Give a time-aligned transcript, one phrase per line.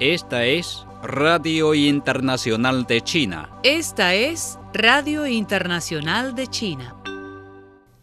[0.00, 3.50] Esta es Radio Internacional de China.
[3.62, 6.96] Esta es Radio Internacional de China.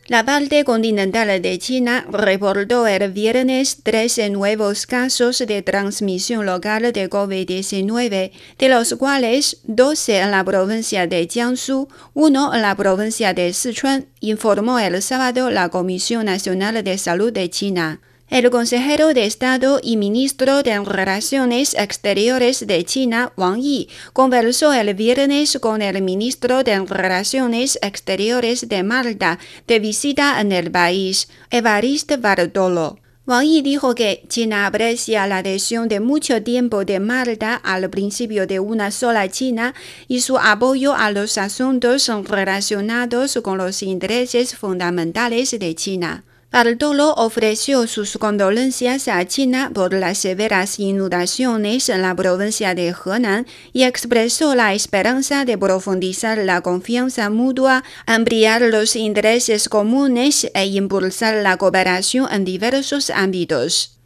[0.05, 7.09] La parte continental de China reportó el viernes 13 nuevos casos de transmisión local de
[7.09, 13.51] COVID-19, de los cuales 12 en la provincia de Jiangsu, 1 en la provincia de
[13.51, 17.99] Sichuan, informó el sábado la Comisión Nacional de Salud de China.
[18.29, 24.93] El consejero de Estado y ministro de Relaciones Exteriores de China, Wang Yi, conversó el
[24.95, 32.17] viernes con el ministro de Relaciones Exteriores de Malta de visita en el país, Evariste
[32.17, 32.99] Bartolo.
[33.25, 38.45] Wang Yi dijo que China aprecia la adhesión de mucho tiempo de Malta al principio
[38.45, 39.73] de una sola China
[40.09, 46.25] y su apoyo a los asuntos relacionados con los intereses fundamentales de China.
[46.49, 53.45] Bartolo ofreció sus condolencias a China por las severas inundaciones en la provincia de Henan
[53.73, 61.35] y expresó la esperanza de profundizar la confianza mutua, ampliar los intereses comunes e impulsar
[61.35, 63.96] la cooperación en diversos ámbitos.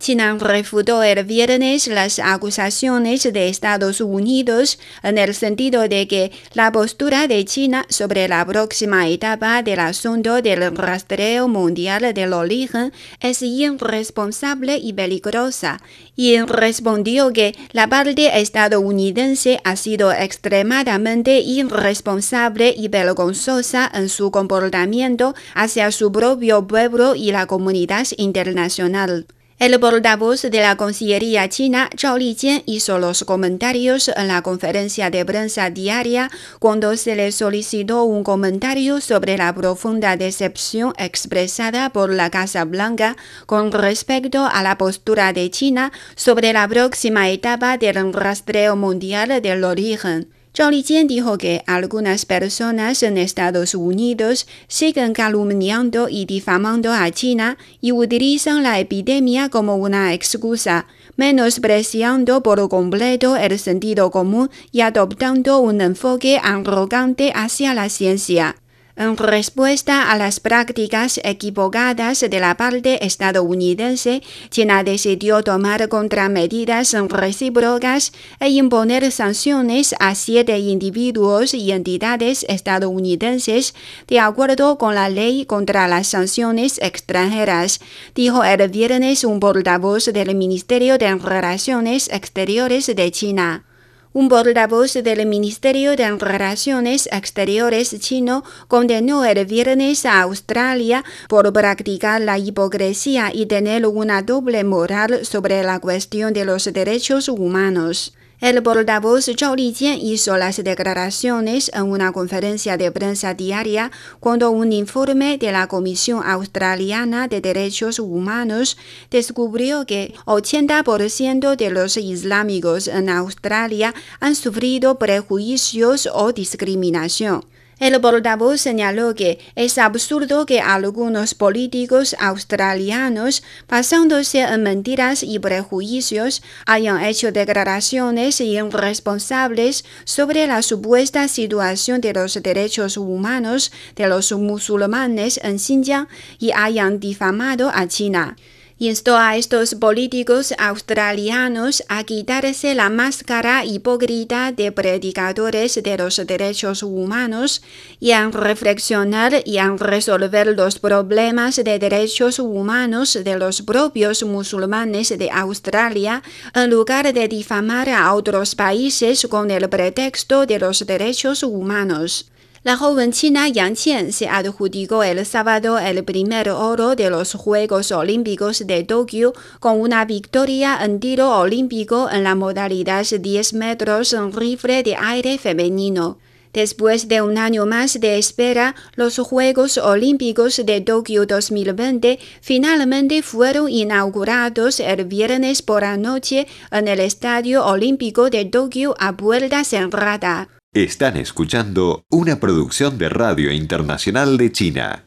[0.00, 6.72] China refutó el viernes las acusaciones de Estados Unidos en el sentido de que la
[6.72, 13.42] postura de China sobre la próxima etapa del asunto del rastreo mundial del origen es
[13.42, 15.82] irresponsable y peligrosa,
[16.16, 25.34] y respondió que la parte estadounidense ha sido extremadamente irresponsable y vergonzosa en su comportamiento
[25.54, 29.26] hacia su propio pueblo y la comunidad internacional.
[29.60, 35.22] El portavoz de la Cancillería china, Zhao Lijian, hizo los comentarios en la conferencia de
[35.26, 42.30] prensa diaria cuando se le solicitó un comentario sobre la profunda decepción expresada por la
[42.30, 48.76] Casa Blanca con respecto a la postura de China sobre la próxima etapa del rastreo
[48.76, 50.39] mundial del origen.
[50.58, 57.92] Lijian dijo que algunas personas en Estados Unidos siguen calumniando y difamando a China y
[57.92, 65.80] utilizan la epidemia como una excusa, menospreciando por completo el sentido común y adoptando un
[65.80, 68.56] enfoque arrogante hacia la ciencia.
[68.96, 78.12] En respuesta a las prácticas equivocadas de la parte estadounidense, China decidió tomar contramedidas recíprocas
[78.40, 83.74] e imponer sanciones a siete individuos y entidades estadounidenses
[84.08, 87.80] de acuerdo con la ley contra las sanciones extranjeras,
[88.14, 93.69] dijo el viernes un portavoz del Ministerio de Relaciones Exteriores de China.
[94.12, 102.20] Un portavoz del Ministerio de Relaciones Exteriores chino condenó el viernes a Australia por practicar
[102.20, 108.12] la hipocresía y tener una doble moral sobre la cuestión de los derechos humanos.
[108.40, 114.72] El portavoz Zhao Lijian hizo las declaraciones en una conferencia de prensa diaria cuando un
[114.72, 118.78] informe de la Comisión Australiana de Derechos Humanos
[119.10, 127.44] descubrió que 80% de los islámicos en Australia han sufrido prejuicios o discriminación.
[127.80, 136.42] El portavoz señaló que es absurdo que algunos políticos australianos, basándose en mentiras y prejuicios,
[136.66, 145.40] hayan hecho declaraciones irresponsables sobre la supuesta situación de los derechos humanos de los musulmanes
[145.42, 146.06] en Xinjiang
[146.38, 148.36] y hayan difamado a China
[148.80, 156.82] instó a estos políticos australianos a quitarse la máscara hipócrita de predicadores de los derechos
[156.82, 157.60] humanos
[158.00, 165.10] y a reflexionar y a resolver los problemas de derechos humanos de los propios musulmanes
[165.10, 166.22] de Australia
[166.54, 172.30] en lugar de difamar a otros países con el pretexto de los derechos humanos.
[172.62, 177.90] La joven china Yang Qian se adjudicó el sábado el primer oro de los Juegos
[177.90, 184.30] Olímpicos de Tokio con una victoria en tiro olímpico en la modalidad 10 metros en
[184.34, 186.18] rifle de aire femenino.
[186.52, 193.70] Después de un año más de espera, los Juegos Olímpicos de Tokio 2020 finalmente fueron
[193.70, 200.59] inaugurados el viernes por la noche en el Estadio Olímpico de Tokio a puerta cerrada.
[200.72, 204.98] Están escuchando una producción de Radio Internacional de China.